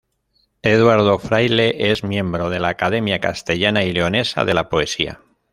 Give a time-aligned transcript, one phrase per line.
[0.63, 5.19] Eduardo Fraile es miembro de la "Academia Castellana y Leonesa de la Poesía".